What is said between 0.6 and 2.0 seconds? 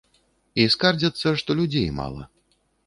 І скардзяцца, што людзей